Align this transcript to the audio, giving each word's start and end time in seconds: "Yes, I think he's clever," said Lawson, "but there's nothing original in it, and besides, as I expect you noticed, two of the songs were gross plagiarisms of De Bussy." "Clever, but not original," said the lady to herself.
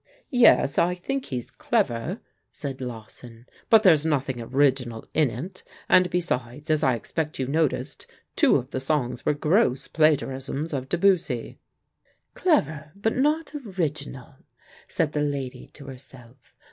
"Yes, 0.33 0.79
I 0.79 0.95
think 0.95 1.25
he's 1.25 1.51
clever," 1.51 2.21
said 2.51 2.81
Lawson, 2.81 3.45
"but 3.69 3.83
there's 3.83 4.03
nothing 4.03 4.41
original 4.41 5.05
in 5.13 5.29
it, 5.29 5.61
and 5.87 6.09
besides, 6.09 6.71
as 6.71 6.83
I 6.83 6.95
expect 6.95 7.37
you 7.37 7.45
noticed, 7.45 8.07
two 8.35 8.55
of 8.55 8.71
the 8.71 8.79
songs 8.79 9.27
were 9.27 9.35
gross 9.35 9.87
plagiarisms 9.87 10.73
of 10.73 10.89
De 10.89 10.97
Bussy." 10.97 11.59
"Clever, 12.33 12.93
but 12.95 13.15
not 13.15 13.53
original," 13.53 14.37
said 14.87 15.11
the 15.11 15.21
lady 15.21 15.67
to 15.73 15.85
herself. 15.85 16.55